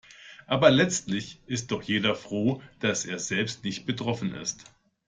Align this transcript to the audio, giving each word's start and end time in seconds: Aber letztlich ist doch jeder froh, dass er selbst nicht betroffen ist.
Aber 0.47 0.71
letztlich 0.71 1.39
ist 1.45 1.69
doch 1.69 1.83
jeder 1.83 2.15
froh, 2.15 2.63
dass 2.79 3.05
er 3.05 3.19
selbst 3.19 3.63
nicht 3.63 3.85
betroffen 3.85 4.33
ist. 4.33 4.63